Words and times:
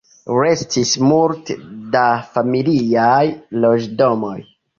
Restis 0.35 0.93
multe 1.09 1.57
da 1.97 2.07
familiaj 2.39 3.21
loĝdomoj. 3.61 4.35